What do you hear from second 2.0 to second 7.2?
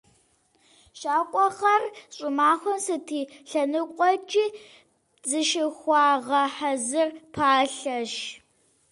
щӀымахуэм сыт и лъэныкъуэкӀи зыщыхуагъэхьэзыр